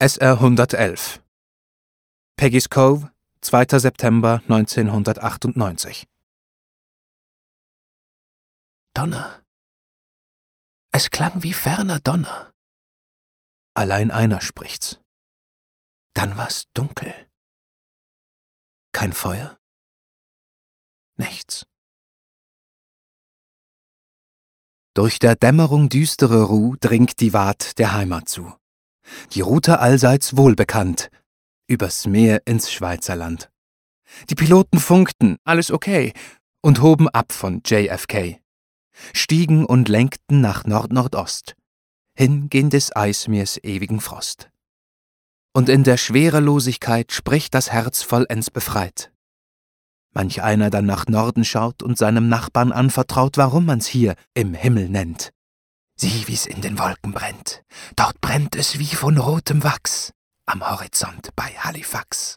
SR 0.00 0.34
111 0.34 1.20
Peggy's 2.36 2.68
Cove, 2.68 3.10
2. 3.40 3.80
September 3.80 4.40
1998 4.46 6.06
Donner. 8.94 9.42
Es 10.92 11.10
klang 11.10 11.42
wie 11.42 11.52
ferner 11.52 11.98
Donner. 11.98 12.52
Allein 13.74 14.12
einer 14.12 14.40
spricht's. 14.40 15.00
Dann 16.14 16.36
war's 16.36 16.66
dunkel. 16.74 17.12
Kein 18.92 19.12
Feuer? 19.12 19.58
Nichts. 21.16 21.66
Durch 24.94 25.18
der 25.18 25.34
Dämmerung 25.34 25.88
düstere 25.88 26.44
Ruh 26.44 26.76
dringt 26.78 27.18
die 27.18 27.32
Wart 27.32 27.80
der 27.80 27.94
Heimat 27.94 28.28
zu. 28.28 28.57
Die 29.32 29.40
Route 29.40 29.80
allseits 29.80 30.36
wohlbekannt, 30.36 31.10
übers 31.66 32.06
Meer 32.06 32.42
ins 32.46 32.72
Schweizerland. 32.72 33.50
Die 34.30 34.34
Piloten 34.34 34.80
funkten, 34.80 35.36
alles 35.44 35.70
okay, 35.70 36.12
und 36.62 36.82
hoben 36.82 37.08
ab 37.08 37.32
von 37.32 37.62
JFK. 37.64 38.40
Stiegen 39.12 39.64
und 39.64 39.88
lenkten 39.88 40.40
nach 40.40 40.64
Nord-Nordost, 40.64 41.54
hin 42.16 42.48
gen 42.48 42.70
des 42.70 42.94
Eismeers 42.96 43.58
ewigen 43.62 44.00
Frost. 44.00 44.50
Und 45.52 45.68
in 45.68 45.84
der 45.84 45.96
Schwerelosigkeit 45.96 47.12
spricht 47.12 47.54
das 47.54 47.70
Herz 47.70 48.02
vollends 48.02 48.50
befreit. 48.50 49.12
Manch 50.14 50.42
einer 50.42 50.70
dann 50.70 50.86
nach 50.86 51.06
Norden 51.06 51.44
schaut 51.44 51.82
und 51.82 51.98
seinem 51.98 52.28
Nachbarn 52.28 52.72
anvertraut, 52.72 53.36
warum 53.36 53.66
man's 53.66 53.86
hier 53.86 54.14
im 54.34 54.54
Himmel 54.54 54.88
nennt. 54.88 55.32
Sieh, 56.00 56.28
wie's 56.28 56.46
in 56.46 56.60
den 56.60 56.78
Wolken 56.78 57.12
brennt. 57.12 57.64
Dort 57.96 58.20
brennt 58.20 58.54
es 58.54 58.78
wie 58.78 58.86
von 58.86 59.18
rotem 59.18 59.64
Wachs 59.64 60.12
am 60.46 60.68
Horizont 60.70 61.30
bei 61.34 61.48
Halifax. 61.58 62.36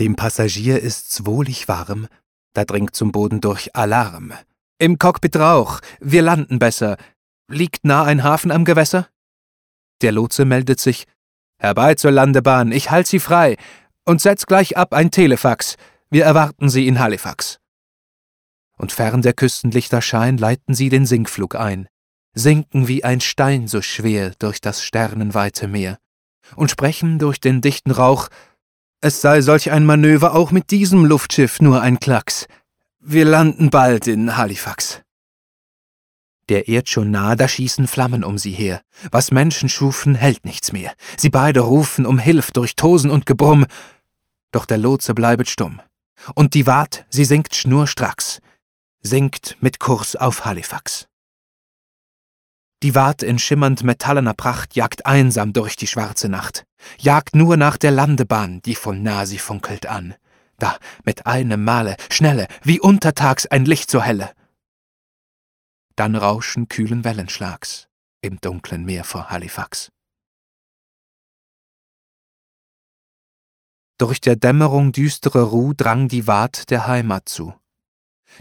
Dem 0.00 0.16
Passagier 0.16 0.80
ist's 0.80 1.24
wohlig 1.26 1.68
warm, 1.68 2.08
da 2.54 2.64
dringt 2.64 2.96
zum 2.96 3.12
Boden 3.12 3.40
durch 3.40 3.76
Alarm. 3.76 4.32
Im 4.78 4.98
Cockpit 4.98 5.36
Rauch, 5.36 5.78
wir 6.00 6.22
landen 6.22 6.58
besser. 6.58 6.96
Liegt 7.48 7.84
nah 7.84 8.02
ein 8.02 8.24
Hafen 8.24 8.50
am 8.50 8.64
Gewässer? 8.64 9.08
Der 10.02 10.10
Lotse 10.10 10.44
meldet 10.44 10.80
sich. 10.80 11.06
Herbei 11.58 11.94
zur 11.94 12.10
Landebahn, 12.10 12.72
ich 12.72 12.90
halt 12.90 13.06
Sie 13.06 13.20
frei. 13.20 13.56
Und 14.04 14.20
setz 14.20 14.46
gleich 14.46 14.76
ab 14.76 14.92
ein 14.92 15.12
Telefax. 15.12 15.76
Wir 16.10 16.24
erwarten 16.24 16.68
Sie 16.68 16.88
in 16.88 16.98
Halifax 16.98 17.60
und 18.80 18.92
fern 18.92 19.20
der 19.20 19.34
Küstenlichter 19.34 20.00
Schein 20.00 20.38
leiten 20.38 20.74
sie 20.74 20.88
den 20.88 21.04
Sinkflug 21.04 21.54
ein, 21.54 21.86
sinken 22.32 22.88
wie 22.88 23.04
ein 23.04 23.20
Stein 23.20 23.68
so 23.68 23.82
schwer 23.82 24.32
durch 24.38 24.60
das 24.60 24.82
sternenweite 24.82 25.68
Meer 25.68 25.98
und 26.56 26.70
sprechen 26.70 27.18
durch 27.18 27.40
den 27.40 27.60
dichten 27.60 27.90
Rauch, 27.90 28.28
es 29.02 29.20
sei 29.20 29.42
solch 29.42 29.70
ein 29.70 29.84
Manöver 29.84 30.34
auch 30.34 30.50
mit 30.50 30.70
diesem 30.70 31.04
Luftschiff 31.04 31.60
nur 31.60 31.80
ein 31.80 32.00
Klacks. 32.00 32.46
Wir 33.00 33.24
landen 33.24 33.70
bald 33.70 34.06
in 34.06 34.36
Halifax. 34.36 35.02
Der 36.48 36.68
ehrt 36.68 36.88
schon 36.88 37.10
nah, 37.10 37.36
da 37.36 37.48
schießen 37.48 37.86
Flammen 37.86 38.24
um 38.24 38.36
sie 38.36 38.50
her. 38.50 38.82
Was 39.10 39.30
Menschen 39.30 39.68
schufen, 39.68 40.14
hält 40.14 40.44
nichts 40.44 40.72
mehr. 40.72 40.92
Sie 41.16 41.30
beide 41.30 41.60
rufen 41.60 42.04
um 42.04 42.18
Hilf 42.18 42.50
durch 42.50 42.76
Tosen 42.76 43.10
und 43.10 43.24
Gebrumm. 43.24 43.66
Doch 44.52 44.66
der 44.66 44.78
Lotse 44.78 45.14
bleibet 45.14 45.48
stumm. 45.48 45.80
Und 46.34 46.54
die 46.54 46.66
Wart, 46.66 47.06
sie 47.08 47.24
sinkt 47.24 47.54
schnurstracks 47.54 48.40
sinkt 49.02 49.56
mit 49.60 49.80
Kurs 49.80 50.16
auf 50.16 50.44
Halifax. 50.44 51.08
Die 52.82 52.94
Wart 52.94 53.22
in 53.22 53.38
schimmernd 53.38 53.82
metallener 53.82 54.32
Pracht 54.32 54.74
jagt 54.74 55.04
einsam 55.04 55.52
durch 55.52 55.76
die 55.76 55.86
schwarze 55.86 56.28
Nacht, 56.28 56.64
jagt 56.98 57.34
nur 57.34 57.56
nach 57.56 57.76
der 57.76 57.90
Landebahn, 57.90 58.62
die 58.62 58.74
von 58.74 59.02
nah 59.02 59.26
sie 59.26 59.38
funkelt 59.38 59.86
an. 59.86 60.14
Da, 60.58 60.78
mit 61.04 61.26
einem 61.26 61.62
Male, 61.62 61.96
schnelle, 62.10 62.46
wie 62.62 62.80
untertags 62.80 63.46
ein 63.46 63.64
Licht 63.64 63.90
so 63.90 64.02
helle. 64.02 64.32
Dann 65.96 66.16
rauschen 66.16 66.68
kühlen 66.68 67.04
Wellenschlags 67.04 67.88
im 68.22 68.40
dunklen 68.40 68.84
Meer 68.84 69.04
vor 69.04 69.30
Halifax. 69.30 69.90
Durch 73.98 74.20
der 74.22 74.36
Dämmerung 74.36 74.92
düstere 74.92 75.42
Ruh 75.42 75.74
drang 75.74 76.08
die 76.08 76.26
Wart 76.26 76.70
der 76.70 76.86
Heimat 76.86 77.28
zu 77.28 77.59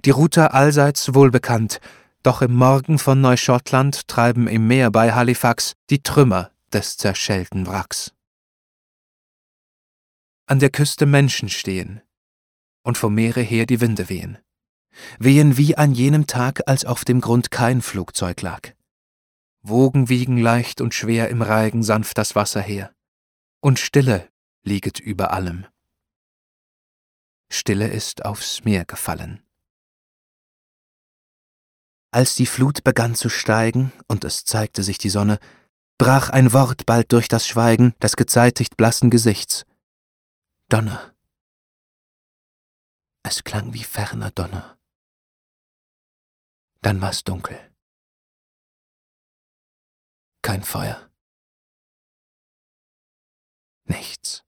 die 0.06 0.12
Route 0.12 0.54
allseits 0.54 1.14
wohlbekannt, 1.14 1.80
doch 2.24 2.42
im 2.42 2.54
Morgen 2.54 3.00
von 3.00 3.22
Neuschottland 3.22 4.08
treiben 4.08 4.48
im 4.48 4.68
Meer 4.68 4.92
bei 4.92 5.14
Halifax 5.14 5.74
die 5.90 6.04
Trümmer 6.04 6.52
des 6.74 6.98
zerschellten 6.98 7.68
Wracks. 7.68 8.14
An 10.46 10.60
der 10.60 10.70
Küste 10.70 11.06
Menschen 11.06 11.50
stehen, 11.50 12.02
und 12.84 12.98
vom 12.98 13.14
Meere 13.14 13.42
her 13.42 13.66
die 13.66 13.82
Winde 13.82 14.10
wehen. 14.10 14.38
Wehen 15.20 15.58
wie 15.58 15.78
an 15.78 15.94
jenem 15.94 16.28
Tag, 16.28 16.62
als 16.68 16.86
auf 16.86 17.06
dem 17.06 17.22
Grund 17.22 17.52
kein 17.52 17.82
Flugzeug 17.82 18.42
lag. 18.42 18.74
Wogen 19.62 20.10
wiegen 20.10 20.38
leicht 20.38 20.82
und 20.82 20.94
schwer 20.94 21.30
im 21.30 21.42
Reigen 21.42 21.84
sanft 21.84 22.18
das 22.18 22.36
Wasser 22.36 22.62
her, 22.62 22.94
und 23.62 23.80
Stille 23.80 24.30
lieget 24.64 25.00
über 25.00 25.32
allem. 25.32 25.66
Stille 27.52 27.88
ist 27.88 28.26
aufs 28.26 28.64
Meer 28.64 28.86
gefallen. 28.86 29.42
Als 32.12 32.34
die 32.34 32.48
Flut 32.48 32.84
begann 32.84 33.14
zu 33.14 33.30
steigen 33.30 33.92
und 34.08 34.24
es 34.24 34.44
zeigte 34.44 34.82
sich 34.82 34.98
die 34.98 35.10
Sonne, 35.10 35.40
brach 36.00 36.30
ein 36.30 36.54
Wort 36.54 36.86
bald 36.88 37.12
durch 37.12 37.28
das 37.28 37.48
Schweigen 37.48 37.94
des 38.02 38.16
gezeitigt 38.16 38.78
blassen 38.78 39.12
Gesichts. 39.12 39.66
Donner. 40.70 41.14
Es 43.22 43.44
klang 43.44 43.74
wie 43.74 43.84
ferner 43.84 44.32
Donner. 44.32 44.78
Dann 46.82 47.02
war's 47.02 47.24
dunkel. 47.24 47.60
Kein 50.42 50.64
Feuer. 50.64 51.10
Nichts. 53.86 54.44